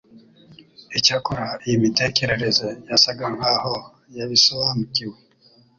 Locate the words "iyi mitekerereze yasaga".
1.65-3.25